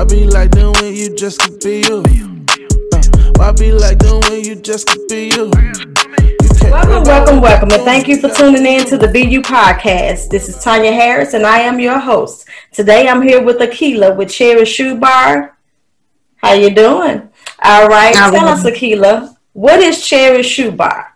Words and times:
Why 0.00 0.06
be 0.06 0.24
like 0.24 0.50
them 0.52 0.72
when 0.80 0.94
you 0.94 1.14
just 1.14 1.40
could 1.40 1.60
be 1.60 1.84
you? 1.86 2.02
Uh, 2.94 3.32
why 3.36 3.52
be 3.52 3.70
like 3.70 3.98
them 3.98 4.20
when 4.30 4.42
you 4.42 4.54
just 4.54 4.88
could 4.88 5.06
be 5.08 5.26
you? 5.28 5.50
Welcome, 6.70 7.04
welcome, 7.04 7.40
welcome, 7.42 7.70
and 7.70 7.82
thank 7.82 8.08
you 8.08 8.18
for 8.18 8.30
tuning 8.30 8.64
in 8.64 8.86
to 8.86 8.96
the 8.96 9.08
BU 9.08 9.42
podcast. 9.42 10.30
This 10.30 10.48
is 10.48 10.64
Tanya 10.64 10.90
Harris, 10.90 11.34
and 11.34 11.44
I 11.44 11.58
am 11.58 11.78
your 11.78 11.98
host. 11.98 12.48
Today, 12.72 13.08
I'm 13.08 13.20
here 13.20 13.44
with 13.44 13.58
Akila 13.58 14.16
with 14.16 14.30
Cherry 14.30 14.64
Shoe 14.64 14.98
Bar. 14.98 15.58
How 16.36 16.54
you 16.54 16.70
doing? 16.70 17.28
All 17.62 17.86
right, 17.86 18.16
All 18.16 18.30
tell 18.30 18.46
right. 18.46 18.56
us, 18.56 18.64
Akila, 18.64 19.36
what 19.52 19.80
is 19.80 20.02
Cherry 20.02 20.42
Shoe 20.42 20.72
Bar? 20.72 21.14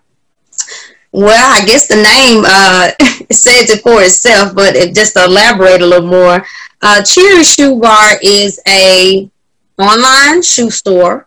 Well, 1.11 1.63
I 1.63 1.65
guess 1.65 1.89
the 1.89 1.97
name 1.97 2.45
uh, 2.47 2.91
says 3.33 3.71
it 3.71 3.81
for 3.81 4.03
itself, 4.03 4.55
but 4.55 4.77
if 4.77 4.95
just 4.95 5.15
to 5.15 5.25
elaborate 5.25 5.81
a 5.81 5.87
little 5.87 6.07
more, 6.07 6.45
uh, 6.85 7.03
Cherry 7.03 7.43
Shoe 7.43 7.81
Bar 7.81 8.19
is 8.23 8.61
a 8.69 9.29
online 9.79 10.43
shoe 10.43 10.71
store. 10.71 11.27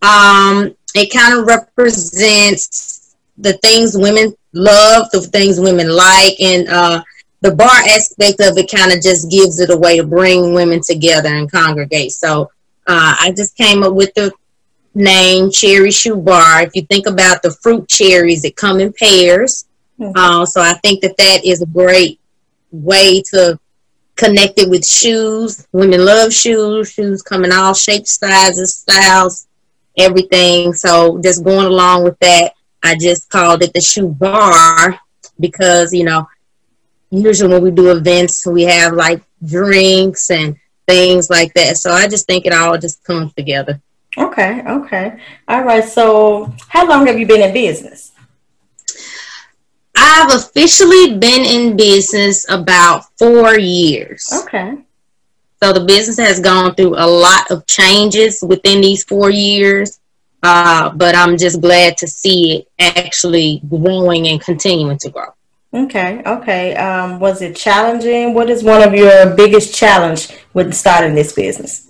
Um, 0.00 0.74
it 0.94 1.12
kind 1.12 1.38
of 1.38 1.46
represents 1.46 3.16
the 3.36 3.54
things 3.54 3.96
women 3.96 4.34
love, 4.52 5.10
the 5.10 5.20
things 5.22 5.58
women 5.58 5.88
like, 5.88 6.40
and 6.40 6.68
uh, 6.68 7.02
the 7.40 7.52
bar 7.52 7.68
aspect 7.88 8.40
of 8.40 8.56
it 8.56 8.70
kind 8.70 8.92
of 8.92 9.02
just 9.02 9.28
gives 9.28 9.58
it 9.58 9.70
a 9.70 9.76
way 9.76 9.96
to 9.96 10.04
bring 10.04 10.54
women 10.54 10.80
together 10.80 11.34
and 11.34 11.50
congregate. 11.50 12.12
So 12.12 12.52
uh, 12.86 13.16
I 13.18 13.32
just 13.36 13.56
came 13.56 13.82
up 13.82 13.94
with 13.94 14.14
the 14.14 14.32
name 14.94 15.50
Cherry 15.50 15.90
Shoe 15.90 16.16
Bar. 16.16 16.62
If 16.62 16.76
you 16.76 16.82
think 16.82 17.08
about 17.08 17.42
the 17.42 17.50
fruit 17.50 17.88
cherries, 17.88 18.44
it 18.44 18.54
come 18.54 18.78
in 18.78 18.92
pairs. 18.92 19.66
Mm-hmm. 19.98 20.16
Uh, 20.16 20.46
so 20.46 20.60
I 20.60 20.74
think 20.74 21.00
that 21.02 21.16
that 21.16 21.44
is 21.44 21.60
a 21.60 21.66
great 21.66 22.20
way 22.70 23.20
to 23.32 23.58
connect 24.16 24.58
it 24.58 24.68
with 24.68 24.86
shoes. 24.86 25.66
Women 25.72 26.04
love 26.04 26.32
shoes. 26.32 26.92
Shoes 26.92 27.22
come 27.22 27.44
in 27.44 27.52
all 27.52 27.74
shapes, 27.74 28.18
sizes, 28.18 28.74
styles, 28.76 29.46
everything. 29.96 30.72
So 30.72 31.20
just 31.22 31.44
going 31.44 31.66
along 31.66 32.04
with 32.04 32.18
that, 32.20 32.54
I 32.82 32.96
just 32.96 33.30
called 33.30 33.62
it 33.62 33.72
the 33.72 33.80
shoe 33.80 34.08
bar 34.08 34.98
because, 35.38 35.92
you 35.92 36.04
know, 36.04 36.28
usually 37.10 37.52
when 37.52 37.62
we 37.62 37.70
do 37.70 37.90
events, 37.90 38.46
we 38.46 38.62
have 38.64 38.94
like 38.94 39.22
drinks 39.44 40.30
and 40.30 40.56
things 40.86 41.30
like 41.30 41.52
that. 41.54 41.76
So 41.76 41.90
I 41.90 42.08
just 42.08 42.26
think 42.26 42.46
it 42.46 42.52
all 42.52 42.78
just 42.78 43.04
comes 43.04 43.32
together. 43.34 43.80
Okay, 44.18 44.62
okay. 44.66 45.18
All 45.48 45.62
right. 45.62 45.84
So, 45.84 46.52
how 46.68 46.86
long 46.86 47.06
have 47.06 47.18
you 47.18 47.26
been 47.26 47.40
in 47.40 47.54
business? 47.54 48.11
I've 50.04 50.34
officially 50.34 51.16
been 51.18 51.44
in 51.44 51.76
business 51.76 52.48
about 52.50 53.04
four 53.18 53.56
years. 53.58 54.28
Okay. 54.42 54.78
So, 55.62 55.72
the 55.72 55.84
business 55.84 56.18
has 56.18 56.40
gone 56.40 56.74
through 56.74 56.96
a 56.96 57.06
lot 57.06 57.50
of 57.52 57.64
changes 57.66 58.42
within 58.42 58.80
these 58.80 59.04
four 59.04 59.30
years. 59.30 60.00
Uh, 60.42 60.90
but 60.90 61.14
I'm 61.14 61.38
just 61.38 61.60
glad 61.60 61.96
to 61.98 62.08
see 62.08 62.56
it 62.56 62.68
actually 62.80 63.62
growing 63.68 64.26
and 64.26 64.40
continuing 64.40 64.98
to 64.98 65.08
grow. 65.08 65.28
Okay, 65.72 66.20
okay. 66.26 66.74
Um, 66.74 67.20
was 67.20 67.40
it 67.40 67.54
challenging? 67.54 68.34
What 68.34 68.50
is 68.50 68.64
one 68.64 68.82
of 68.82 68.92
your 68.92 69.34
biggest 69.36 69.72
challenge 69.74 70.28
with 70.52 70.74
starting 70.74 71.14
this 71.14 71.32
business? 71.32 71.88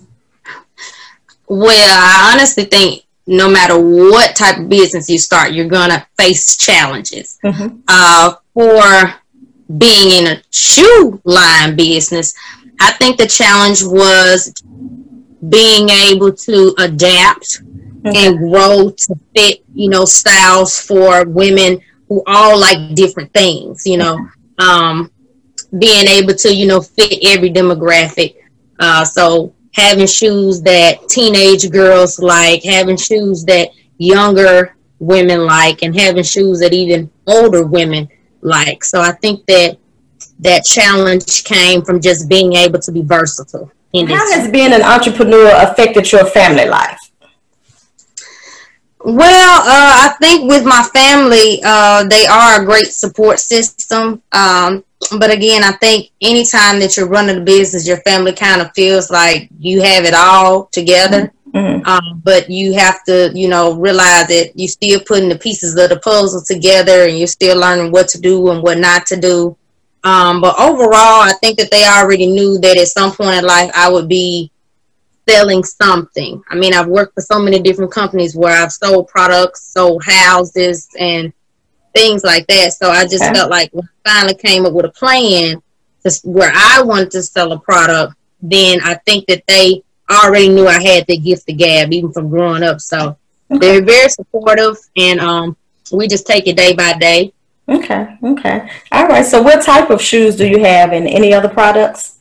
Well, 1.47 1.97
I 1.99 2.31
honestly 2.33 2.65
think 2.65 3.03
no 3.25 3.49
matter 3.49 3.79
what 3.79 4.35
type 4.35 4.57
of 4.57 4.69
business 4.69 5.09
you 5.09 5.17
start, 5.17 5.53
you're 5.53 5.67
gonna 5.67 6.05
face 6.17 6.57
challenges. 6.57 7.39
Mm-hmm. 7.43 7.79
Uh, 7.87 8.35
for 8.53 9.15
being 9.77 10.25
in 10.25 10.37
a 10.37 10.43
shoe 10.51 11.21
line 11.23 11.75
business, 11.75 12.33
I 12.79 12.91
think 12.91 13.17
the 13.17 13.27
challenge 13.27 13.81
was 13.83 14.53
being 15.49 15.89
able 15.89 16.31
to 16.31 16.75
adapt 16.79 17.61
and 18.05 18.37
grow 18.37 18.89
to 18.89 19.15
fit, 19.35 19.63
you 19.73 19.89
know, 19.89 20.05
styles 20.05 20.79
for 20.79 21.25
women 21.25 21.79
who 22.09 22.21
all 22.27 22.59
like 22.59 22.95
different 22.95 23.33
things, 23.33 23.85
you 23.85 23.97
know. 23.97 24.19
Um, 24.59 25.09
being 25.79 26.07
able 26.07 26.35
to, 26.35 26.53
you 26.53 26.67
know, 26.67 26.81
fit 26.81 27.19
every 27.23 27.49
demographic. 27.49 28.35
Uh, 28.79 29.05
so 29.05 29.55
having 29.73 30.07
shoes 30.07 30.61
that 30.61 31.07
teenage 31.09 31.69
girls 31.71 32.19
like, 32.19 32.63
having 32.63 32.97
shoes 32.97 33.43
that 33.45 33.69
younger 33.97 34.75
women 34.99 35.45
like, 35.45 35.83
and 35.83 35.97
having 35.99 36.23
shoes 36.23 36.59
that 36.59 36.73
even 36.73 37.09
older 37.27 37.65
women 37.65 38.07
like. 38.41 38.83
So 38.83 39.01
I 39.01 39.11
think 39.11 39.45
that 39.47 39.77
that 40.39 40.65
challenge 40.65 41.43
came 41.43 41.83
from 41.83 42.01
just 42.01 42.29
being 42.29 42.53
able 42.53 42.79
to 42.79 42.91
be 42.91 43.01
versatile. 43.01 43.71
How 43.95 44.31
has 44.31 44.49
being 44.51 44.73
an 44.73 44.81
entrepreneur 44.81 45.51
affected 45.55 46.11
your 46.11 46.25
family 46.25 46.67
life? 46.67 46.99
Well, 49.05 49.59
uh, 49.59 50.09
I 50.09 50.15
think 50.21 50.49
with 50.49 50.65
my 50.65 50.81
family, 50.93 51.59
uh, 51.63 52.05
they 52.07 52.25
are 52.25 52.61
a 52.61 52.65
great 52.65 52.87
support 52.87 53.39
system. 53.39 54.21
Um, 54.31 54.85
but 55.19 55.29
again, 55.29 55.61
I 55.63 55.73
think 55.73 56.11
anytime 56.21 56.79
that 56.79 56.95
you're 56.95 57.09
running 57.09 57.37
a 57.37 57.41
business, 57.41 57.85
your 57.85 57.97
family 57.97 58.31
kind 58.31 58.61
of 58.61 58.71
feels 58.73 59.11
like 59.11 59.49
you 59.59 59.81
have 59.81 60.05
it 60.05 60.13
all 60.13 60.67
together. 60.67 61.33
Mm-hmm. 61.53 61.85
Um, 61.85 62.21
but 62.23 62.49
you 62.49 62.73
have 62.73 63.03
to, 63.03 63.29
you 63.35 63.49
know, 63.49 63.75
realize 63.75 64.27
that 64.27 64.53
you're 64.55 64.69
still 64.69 65.01
putting 65.05 65.29
the 65.29 65.37
pieces 65.37 65.75
of 65.75 65.89
the 65.89 65.99
puzzle 65.99 66.41
together 66.41 67.05
and 67.05 67.17
you're 67.17 67.27
still 67.27 67.59
learning 67.59 67.91
what 67.91 68.07
to 68.09 68.21
do 68.21 68.49
and 68.49 68.63
what 68.63 68.77
not 68.77 69.05
to 69.07 69.19
do. 69.19 69.55
Um, 70.05 70.41
but 70.41 70.57
overall, 70.59 71.21
I 71.21 71.33
think 71.41 71.59
that 71.59 71.71
they 71.71 71.85
already 71.85 72.27
knew 72.27 72.57
that 72.59 72.77
at 72.77 72.87
some 72.87 73.11
point 73.11 73.37
in 73.37 73.45
life 73.45 73.69
I 73.75 73.89
would 73.89 74.07
be 74.07 74.49
selling 75.27 75.63
something. 75.63 76.41
I 76.49 76.55
mean, 76.55 76.73
I've 76.73 76.87
worked 76.87 77.15
for 77.15 77.21
so 77.21 77.39
many 77.39 77.61
different 77.61 77.91
companies 77.91 78.35
where 78.35 78.61
I've 78.61 78.71
sold 78.71 79.07
products, 79.07 79.63
sold 79.63 80.03
houses, 80.03 80.87
and 80.99 81.33
things 81.93 82.23
like 82.23 82.47
that. 82.47 82.73
So 82.73 82.89
I 82.89 83.03
just 83.03 83.23
okay. 83.23 83.33
felt 83.33 83.49
like 83.51 83.69
when 83.73 83.87
I 84.05 84.09
finally 84.09 84.35
came 84.35 84.65
up 84.65 84.73
with 84.73 84.85
a 84.85 84.89
plan 84.89 85.61
to, 86.03 86.19
where 86.23 86.51
I 86.53 86.81
wanted 86.81 87.11
to 87.11 87.23
sell 87.23 87.51
a 87.51 87.59
product, 87.59 88.15
then 88.41 88.79
I 88.83 88.95
think 89.05 89.25
that 89.27 89.43
they 89.47 89.83
already 90.11 90.49
knew 90.49 90.67
I 90.67 90.81
had 90.81 91.05
the 91.07 91.17
gift 91.17 91.49
of 91.49 91.57
gab, 91.57 91.93
even 91.93 92.11
from 92.11 92.29
growing 92.29 92.63
up. 92.63 92.81
So 92.81 93.17
okay. 93.51 93.59
they're 93.59 93.85
very 93.85 94.09
supportive, 94.09 94.77
and 94.97 95.19
um, 95.19 95.57
we 95.91 96.07
just 96.07 96.27
take 96.27 96.47
it 96.47 96.57
day 96.57 96.73
by 96.73 96.93
day. 96.93 97.33
Okay, 97.69 98.17
okay. 98.21 98.69
All 98.91 99.07
right. 99.07 99.25
So, 99.25 99.41
what 99.41 99.63
type 99.63 99.89
of 99.89 100.01
shoes 100.01 100.35
do 100.35 100.45
you 100.45 100.59
have, 100.59 100.91
and 100.91 101.07
any 101.07 101.33
other 101.33 101.47
products? 101.47 102.19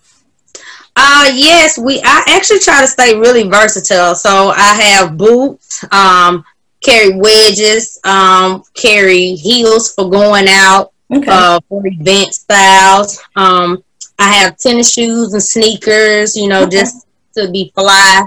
Uh 0.95 1.31
yes, 1.35 1.79
we 1.79 2.01
I 2.05 2.23
actually 2.29 2.61
try 2.61 2.81
to 2.83 2.87
stay 2.87 3.17
really 3.17 3.49
versatile. 3.49 4.15
So 4.15 4.51
I 4.51 4.75
have 4.75 5.17
boots, 5.17 5.85
um, 5.91 6.45
carry 6.83 7.17
wedges, 7.17 7.99
um, 8.05 8.63
carry 8.75 9.35
heels 9.35 9.95
for 9.95 10.11
going 10.11 10.47
out, 10.49 10.93
okay. 11.13 11.31
uh, 11.31 11.61
for 11.69 11.83
event 11.87 12.35
styles. 12.35 13.21
Um, 13.37 13.83
I 14.19 14.33
have 14.35 14.59
tennis 14.59 14.93
shoes 14.93 15.33
and 15.33 15.43
sneakers, 15.43 16.37
you 16.37 16.49
know, 16.49 16.63
okay. 16.63 16.71
just 16.71 17.07
to 17.37 17.51
be 17.51 17.73
fly. 17.75 18.27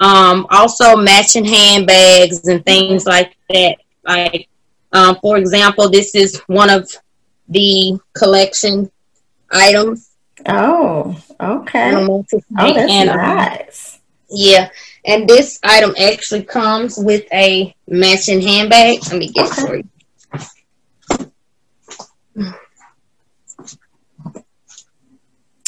Um, 0.00 0.46
also 0.50 0.96
matching 0.96 1.44
handbags 1.44 2.46
and 2.46 2.64
things 2.64 3.06
like 3.06 3.36
that. 3.48 3.76
Like, 4.04 4.48
um, 4.92 5.16
for 5.22 5.38
example, 5.38 5.88
this 5.88 6.14
is 6.14 6.38
one 6.46 6.68
of 6.68 6.90
the 7.48 7.98
collection 8.14 8.90
items 9.50 10.11
Oh, 10.46 11.16
okay. 11.40 11.94
Oh, 11.94 12.24
that's 12.58 12.92
and, 12.92 13.10
um, 13.10 13.16
nice. 13.16 14.00
yeah, 14.30 14.70
and 15.04 15.28
this 15.28 15.58
item 15.62 15.94
actually 16.00 16.42
comes 16.42 16.96
with 16.98 17.24
a 17.32 17.74
matching 17.86 18.40
handbag. 18.40 18.98
Let 19.04 19.18
me 19.18 19.28
get 19.28 19.46
okay. 19.46 19.62
it 19.62 19.66
for 19.66 19.76
you. 19.76 19.84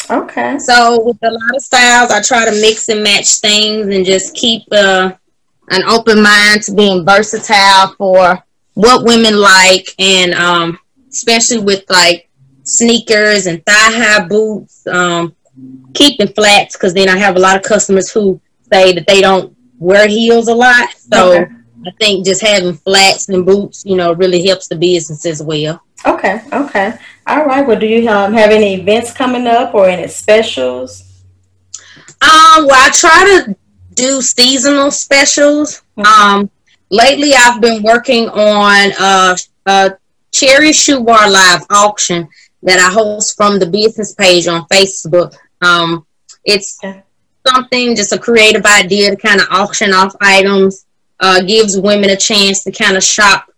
Okay. 0.09 0.59
So 0.59 1.03
with 1.03 1.17
a 1.23 1.31
lot 1.31 1.55
of 1.55 1.61
styles, 1.61 2.11
I 2.11 2.21
try 2.21 2.45
to 2.45 2.51
mix 2.61 2.89
and 2.89 3.03
match 3.03 3.39
things 3.39 3.87
and 3.87 4.05
just 4.05 4.35
keep 4.35 4.63
uh, 4.71 5.13
an 5.69 5.83
open 5.83 6.21
mind 6.21 6.63
to 6.63 6.73
being 6.73 7.05
versatile 7.05 7.95
for 7.97 8.43
what 8.75 9.05
women 9.05 9.39
like, 9.39 9.95
and 9.97 10.33
um, 10.33 10.77
especially 11.09 11.59
with 11.59 11.83
like 11.89 12.29
sneakers 12.65 13.45
and 13.45 13.65
thigh 13.65 13.73
high 13.73 14.27
boots, 14.27 14.85
um, 14.87 15.35
keeping 15.93 16.27
flats 16.27 16.75
because 16.75 16.93
then 16.93 17.07
I 17.07 17.17
have 17.17 17.37
a 17.37 17.39
lot 17.39 17.55
of 17.55 17.63
customers 17.63 18.11
who 18.11 18.41
say 18.71 18.93
that 18.93 19.07
they 19.07 19.21
don't 19.21 19.55
wear 19.79 20.07
heels 20.07 20.47
a 20.47 20.53
lot. 20.53 20.89
So 20.93 21.41
okay. 21.43 21.51
I 21.87 21.91
think 21.99 22.25
just 22.25 22.41
having 22.41 22.73
flats 22.73 23.29
and 23.29 23.45
boots, 23.45 23.83
you 23.85 23.95
know, 23.95 24.13
really 24.13 24.45
helps 24.45 24.67
the 24.67 24.75
business 24.75 25.25
as 25.25 25.41
well. 25.41 25.81
Okay, 26.05 26.41
okay. 26.51 26.97
All 27.27 27.45
right. 27.45 27.65
Well, 27.65 27.79
do 27.79 27.87
you 27.87 28.07
um, 28.09 28.33
have 28.33 28.51
any 28.51 28.75
events 28.75 29.11
coming 29.11 29.47
up 29.47 29.73
or 29.73 29.87
any 29.87 30.07
specials? 30.07 31.23
Um, 32.21 32.67
well, 32.67 32.87
I 32.87 32.89
try 32.93 33.43
to 33.45 33.55
do 33.93 34.21
seasonal 34.21 34.91
specials. 34.91 35.83
Um, 35.97 36.49
lately 36.89 37.33
I've 37.35 37.61
been 37.61 37.81
working 37.83 38.29
on 38.29 38.91
a, 38.99 39.37
a 39.65 39.97
cherry 40.31 40.73
shoe 40.73 41.03
bar 41.03 41.29
live 41.29 41.65
auction 41.69 42.27
that 42.65 42.79
I 42.79 42.91
host 42.91 43.37
from 43.37 43.59
the 43.59 43.67
business 43.67 44.13
page 44.13 44.47
on 44.47 44.67
Facebook. 44.67 45.35
Um, 45.61 46.05
it's 46.43 46.79
something, 47.47 47.95
just 47.95 48.11
a 48.11 48.19
creative 48.19 48.65
idea 48.65 49.11
to 49.11 49.15
kind 49.15 49.39
of 49.39 49.47
auction 49.51 49.93
off 49.93 50.13
items. 50.19 50.85
Uh, 51.17 51.41
gives 51.43 51.79
women 51.79 52.09
a 52.09 52.17
chance 52.17 52.61
to 52.61 52.71
kind 52.71 52.97
of 52.97 53.03
shop 53.03 53.49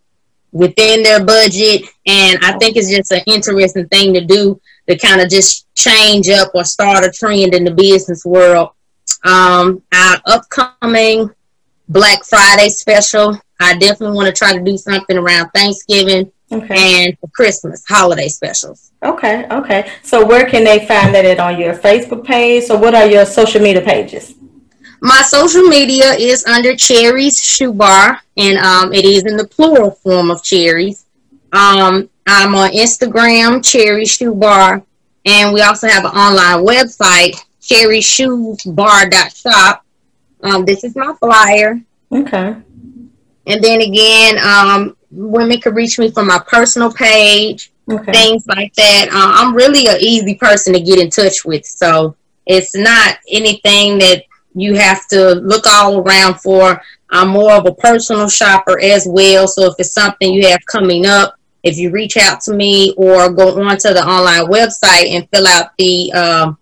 within 0.52 1.02
their 1.02 1.26
budget, 1.26 1.82
and 2.06 2.38
I 2.44 2.56
think 2.60 2.78
it's 2.78 2.92
just 2.92 3.12
an 3.12 3.24
interesting 3.26 3.88
thing 3.88 4.14
to 4.14 4.24
do 4.24 4.62
to 4.88 4.96
kind 4.96 5.22
of 5.22 5.30
just 5.30 5.66
change 5.74 6.30
up 6.30 6.52
or 6.54 6.64
start 6.64 7.04
a 7.04 7.10
trend 7.10 7.56
in 7.56 7.64
the 7.64 7.72
business 7.72 8.24
world. 8.26 8.70
Um, 9.24 9.82
our 9.92 10.18
upcoming 10.28 11.32
Black 11.90 12.24
Friday 12.24 12.70
special, 12.70 13.40
I 13.60 13.76
definitely 13.78 14.16
want 14.16 14.28
to 14.28 14.38
try 14.38 14.56
to 14.56 14.64
do 14.64 14.78
something 14.78 15.18
around 15.18 15.50
Thanksgiving 15.50 16.32
okay. 16.52 17.06
and 17.06 17.20
for 17.20 17.28
Christmas 17.28 17.84
holiday 17.88 18.28
specials. 18.28 18.92
Okay, 19.04 19.46
okay. 19.52 19.92
So 20.04 20.26
where 20.26 20.50
can 20.50 20.64
they 20.64 20.86
find 20.86 21.14
that 21.14 21.40
on 21.40 21.60
your 21.60 21.76
Facebook 21.76 22.26
page? 22.26 22.64
So 22.66 22.78
what 22.78 22.96
are 22.96 23.06
your 23.06 23.26
social 23.26 23.62
media 23.62 23.82
pages? 23.82 24.34
My 25.00 25.22
social 25.22 25.62
media 25.62 26.14
is 26.14 26.44
under 26.46 26.76
Cherries 26.76 27.40
Shoe 27.40 27.72
Bar, 27.72 28.20
and 28.36 28.58
um, 28.58 28.92
it 28.94 29.06
is 29.06 29.26
in 29.26 29.38
the 29.38 29.48
plural 29.48 29.92
form 29.92 30.32
of 30.32 30.44
cherries. 30.44 31.06
Um, 31.54 32.10
I'm 32.26 32.56
on 32.56 32.72
Instagram, 32.72 33.64
Cherry 33.64 34.06
Shoe 34.06 34.34
Bar, 34.34 34.84
and 35.26 35.54
we 35.54 35.62
also 35.62 35.88
have 35.88 36.04
an 36.04 36.12
online 36.12 36.66
website, 36.66 37.36
cherryshoesbar.shop. 37.62 39.86
Um, 40.42 40.66
this 40.66 40.84
is 40.84 40.96
my 40.96 41.14
flyer. 41.20 41.80
Okay. 42.12 42.56
And 43.46 43.64
then 43.64 43.82
again, 43.82 44.40
um, 44.40 44.97
women 45.12 45.60
can 45.62 45.74
reach 45.74 46.00
me 46.00 46.12
from 46.12 46.28
my 46.28 46.40
personal 46.48 46.92
page, 46.92 47.72
okay. 47.90 48.12
things 48.12 48.48
like 48.48 48.74
that. 48.76 49.08
Uh, 49.10 49.42
I'm 49.42 49.56
really 49.56 49.88
an 49.88 49.98
easy 50.00 50.36
person 50.36 50.74
to 50.74 50.80
get 50.80 51.00
in 51.00 51.10
touch 51.10 51.46
with, 51.46 51.66
so 51.66 52.16
it's 52.46 52.76
not 52.76 53.18
anything 53.30 53.98
that 54.00 54.24
you 54.56 54.76
have 54.76 55.08
to 55.10 55.36
look 55.36 55.66
all 55.68 56.00
around 56.00 56.40
for. 56.40 56.82
I'm 57.10 57.30
more 57.30 57.54
of 57.54 57.66
a 57.66 57.74
personal 57.74 58.28
shopper 58.28 58.80
as 58.80 59.08
well. 59.08 59.48
So 59.48 59.66
if 59.66 59.76
it's 59.80 59.94
something 59.94 60.34
you 60.34 60.48
have 60.48 60.66
coming 60.66 61.06
up, 61.06 61.36
if 61.64 61.78
you 61.78 61.92
reach 61.92 62.18
out 62.18 62.42
to 62.42 62.54
me 62.54 62.94
or 62.98 63.32
go 63.32 63.62
onto 63.62 63.94
the 63.94 64.06
online 64.06 64.48
website 64.48 65.10
and 65.10 65.28
fill 65.30 65.48
out 65.48 65.72
the 65.78 66.12
um, 66.14 66.58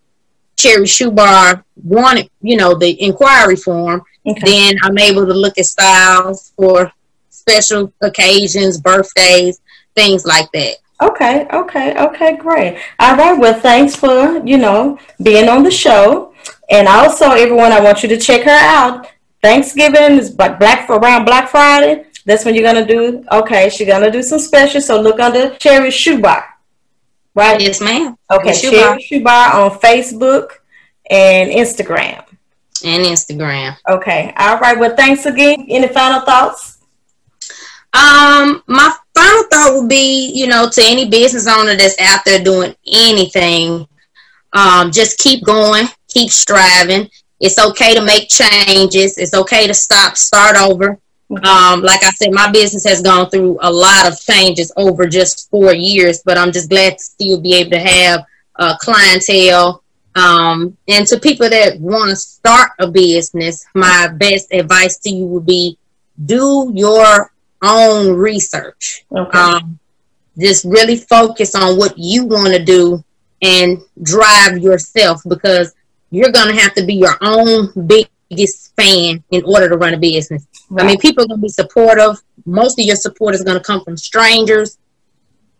Cherry 0.55 0.87
Shoe 0.87 1.11
Bar 1.11 1.63
wanted, 1.83 2.29
you 2.41 2.57
know, 2.57 2.75
the 2.75 3.01
inquiry 3.01 3.55
form, 3.55 4.01
okay. 4.27 4.41
then 4.43 4.75
I'm 4.83 4.97
able 4.97 5.25
to 5.25 5.33
look 5.33 5.57
at 5.57 5.65
styles 5.65 6.53
for 6.55 6.91
special 7.47 7.93
occasions, 8.01 8.79
birthdays, 8.79 9.61
things 9.95 10.25
like 10.25 10.51
that. 10.53 10.75
Okay, 11.01 11.45
okay, 11.53 11.95
okay, 11.97 12.37
great. 12.37 12.79
All 12.99 13.15
right, 13.15 13.37
well, 13.37 13.59
thanks 13.59 13.95
for, 13.95 14.41
you 14.45 14.57
know, 14.57 14.97
being 15.21 15.49
on 15.49 15.63
the 15.63 15.71
show. 15.71 16.33
And 16.69 16.87
also, 16.87 17.31
everyone, 17.31 17.71
I 17.71 17.81
want 17.81 18.01
you 18.01 18.09
to 18.09 18.17
check 18.17 18.43
her 18.43 18.51
out. 18.51 19.07
Thanksgiving 19.43 20.17
is 20.17 20.31
Black 20.31 20.87
for 20.87 20.95
around 20.97 21.25
Black 21.25 21.49
Friday. 21.49 22.05
That's 22.25 22.43
when 22.43 22.55
you're 22.55 22.63
gonna 22.63 22.87
do. 22.87 23.23
Okay, 23.31 23.69
she's 23.69 23.87
gonna 23.87 24.09
do 24.09 24.23
some 24.23 24.39
special. 24.39 24.81
So 24.81 24.99
look 24.99 25.19
under 25.19 25.55
Cherry 25.57 25.91
Shoe 25.91 26.19
Bar. 26.19 26.43
Right? 27.35 27.61
Yes, 27.61 27.81
ma'am. 27.81 28.17
Okay, 28.31 28.53
Shoe 28.53 28.71
Cherry 28.71 28.83
Bar. 28.83 28.99
Shoe 29.01 29.23
Bar 29.23 29.61
on 29.61 29.79
Facebook 29.79 30.49
and 31.11 31.51
Instagram. 31.51 32.25
And 32.83 33.05
Instagram. 33.05 33.77
Okay. 33.87 34.33
All 34.37 34.57
right. 34.59 34.79
Well, 34.79 34.95
thanks 34.95 35.25
again. 35.27 35.67
Any 35.69 35.87
final 35.87 36.21
thoughts? 36.21 36.74
Um, 37.95 38.61
my 38.67 38.93
final 39.13 39.43
thought 39.43 39.71
would 39.75 39.89
be, 39.89 40.31
you 40.33 40.47
know, 40.47 40.69
to 40.69 40.81
any 40.83 41.09
business 41.09 41.47
owner 41.47 41.77
that's 41.77 41.97
out 41.99 42.25
there 42.25 42.43
doing 42.43 42.75
anything, 42.85 43.87
um, 44.51 44.91
just 44.91 45.17
keep 45.17 45.45
going, 45.45 45.85
keep 46.09 46.29
striving. 46.29 47.09
It's 47.39 47.57
okay 47.57 47.95
to 47.95 48.03
make 48.03 48.27
changes. 48.27 49.17
It's 49.17 49.33
okay 49.33 49.65
to 49.67 49.73
stop, 49.73 50.17
start 50.17 50.57
over. 50.57 50.99
Um, 51.29 51.81
like 51.81 52.03
I 52.03 52.11
said, 52.11 52.33
my 52.33 52.51
business 52.51 52.85
has 52.85 53.01
gone 53.01 53.29
through 53.29 53.59
a 53.61 53.71
lot 53.71 54.11
of 54.11 54.19
changes 54.19 54.73
over 54.75 55.07
just 55.07 55.49
four 55.49 55.73
years, 55.73 56.21
but 56.25 56.37
I'm 56.37 56.51
just 56.51 56.69
glad 56.69 56.97
to 56.97 57.03
still 57.03 57.39
be 57.39 57.55
able 57.55 57.71
to 57.71 57.79
have 57.79 58.25
a 58.57 58.77
clientele. 58.81 59.83
Um, 60.15 60.77
and 60.89 61.07
to 61.07 61.19
people 61.19 61.49
that 61.49 61.79
want 61.79 62.09
to 62.09 62.15
start 62.17 62.71
a 62.79 62.87
business, 62.89 63.65
my 63.73 64.09
best 64.17 64.51
advice 64.51 64.97
to 64.99 65.09
you 65.09 65.25
would 65.27 65.45
be 65.45 65.77
do 66.25 66.71
your 66.73 67.31
own 67.65 68.15
research. 68.15 69.05
Okay. 69.11 69.37
Um, 69.37 69.79
just 70.37 70.65
really 70.65 70.97
focus 70.97 71.55
on 71.55 71.77
what 71.77 71.97
you 71.97 72.25
want 72.25 72.53
to 72.53 72.63
do 72.63 73.03
and 73.41 73.79
drive 74.01 74.57
yourself 74.57 75.21
because 75.27 75.73
you're 76.11 76.31
going 76.31 76.53
to 76.53 76.61
have 76.61 76.73
to 76.75 76.85
be 76.85 76.95
your 76.95 77.17
own 77.21 77.71
biggest 77.87 78.75
fan 78.75 79.23
in 79.31 79.43
order 79.45 79.69
to 79.69 79.77
run 79.77 79.93
a 79.93 79.97
business. 79.97 80.45
Right. 80.69 80.85
I 80.85 80.87
mean, 80.87 80.97
people 80.97 81.23
are 81.23 81.27
going 81.27 81.39
to 81.39 81.43
be 81.43 81.49
supportive. 81.49 82.21
Most 82.45 82.79
of 82.79 82.85
your 82.85 82.95
support 82.95 83.35
is 83.35 83.43
going 83.43 83.57
to 83.57 83.63
come 83.63 83.83
from 83.83 83.97
strangers, 83.97 84.77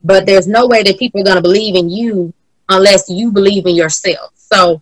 but 0.04 0.25
there's 0.25 0.48
no 0.48 0.68
way 0.68 0.84
that 0.84 1.00
people 1.00 1.22
are 1.22 1.25
going 1.25 1.38
to 1.38 1.42
believe 1.42 1.75
in 1.75 1.90
you 1.90 2.34
unless 2.69 3.10
you 3.10 3.31
believe 3.31 3.66
in 3.66 3.75
yourself. 3.75 4.31
So, 4.36 4.81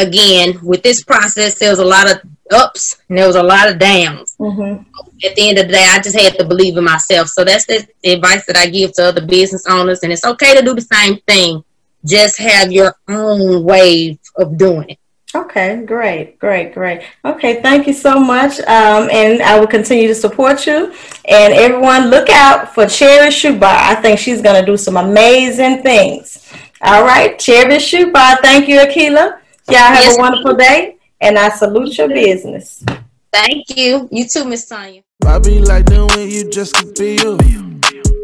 again, 0.00 0.58
with 0.62 0.82
this 0.82 1.02
process, 1.02 1.58
there 1.58 1.70
was 1.70 1.78
a 1.78 1.84
lot 1.84 2.10
of 2.10 2.20
ups 2.50 2.98
and 3.08 3.18
there 3.18 3.26
was 3.26 3.36
a 3.36 3.42
lot 3.42 3.70
of 3.70 3.78
downs. 3.78 4.36
Mm-hmm. 4.38 4.82
At 5.24 5.36
the 5.36 5.48
end 5.48 5.58
of 5.58 5.66
the 5.66 5.72
day, 5.72 5.86
I 5.88 6.00
just 6.00 6.18
had 6.18 6.38
to 6.38 6.44
believe 6.44 6.76
in 6.76 6.84
myself. 6.84 7.28
So 7.28 7.44
that's 7.44 7.66
the 7.66 7.86
advice 8.04 8.46
that 8.46 8.56
I 8.56 8.68
give 8.68 8.92
to 8.94 9.04
other 9.04 9.24
business 9.24 9.66
owners. 9.66 10.02
And 10.02 10.12
it's 10.12 10.24
okay 10.24 10.54
to 10.56 10.64
do 10.64 10.74
the 10.74 10.80
same 10.80 11.18
thing. 11.20 11.64
Just 12.06 12.38
have 12.38 12.72
your 12.72 12.96
own 13.08 13.64
way 13.64 14.18
of 14.36 14.56
doing 14.56 14.90
it. 14.90 14.98
Okay, 15.34 15.84
great, 15.84 16.38
great, 16.38 16.72
great. 16.72 17.02
Okay, 17.22 17.60
thank 17.60 17.86
you 17.86 17.92
so 17.92 18.18
much. 18.18 18.58
Um, 18.60 19.10
and 19.12 19.42
I 19.42 19.60
will 19.60 19.66
continue 19.66 20.08
to 20.08 20.14
support 20.14 20.66
you. 20.66 20.94
And 21.26 21.52
everyone, 21.52 22.08
look 22.08 22.30
out 22.30 22.74
for 22.74 22.86
Cherry 22.86 23.30
Shoe 23.30 23.58
Bar. 23.58 23.76
I 23.76 23.96
think 23.96 24.18
she's 24.18 24.40
going 24.40 24.58
to 24.58 24.64
do 24.64 24.78
some 24.78 24.96
amazing 24.96 25.82
things. 25.82 26.50
All 26.80 27.04
right, 27.04 27.38
Cherry 27.38 27.78
Shoe 27.78 28.10
Bar. 28.10 28.38
Thank 28.40 28.68
you, 28.68 28.78
Akila. 28.78 29.37
Y'all 29.70 29.80
have 29.80 30.02
yes, 30.02 30.16
a 30.16 30.20
wonderful 30.20 30.54
day. 30.54 30.96
And 31.20 31.38
I 31.38 31.50
salute 31.50 31.98
your 31.98 32.08
business. 32.08 32.82
Thank 33.30 33.76
you. 33.76 34.08
You 34.10 34.26
too, 34.26 34.46
Miss 34.46 34.66
Tanya. 34.66 35.02
Why 35.18 35.38
be 35.40 35.58
like 35.60 35.84
that 35.86 36.16
when 36.16 36.30
you 36.30 36.48
just 36.48 36.74
could 36.74 36.94
be 36.94 37.16
you? 37.16 37.36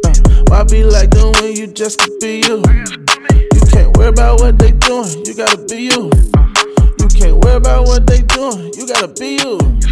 Uh, 0.05 0.43
why 0.47 0.63
be 0.63 0.83
like 0.83 1.11
that 1.11 1.37
when 1.39 1.55
you 1.55 1.67
just 1.67 1.99
could 1.99 2.17
be 2.19 2.41
you? 2.47 2.63
You 3.53 3.61
can't 3.71 3.95
worry 3.95 4.09
about 4.09 4.39
what 4.39 4.57
they 4.57 4.71
doing. 4.71 5.23
You 5.23 5.35
gotta 5.35 5.63
be 5.65 5.83
you. 5.83 6.09
You 6.99 7.07
can't 7.09 7.37
worry 7.43 7.57
about 7.57 7.85
what 7.85 8.07
they 8.07 8.23
doing. 8.23 8.73
You 8.73 8.87
gotta 8.87 9.09
be 9.09 9.37
you. 9.37 9.85